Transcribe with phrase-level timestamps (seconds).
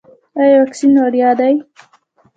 [0.39, 1.53] ایا واکسین وړیا دی؟